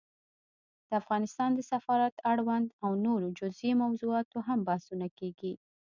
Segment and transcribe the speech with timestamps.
[0.87, 5.53] د افغانستان د سفارت اړوند او نورو جزيي موضوعاتو هم بحثونه کېږي